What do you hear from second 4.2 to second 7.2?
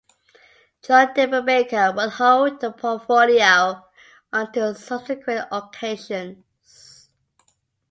on two subsequent occasions.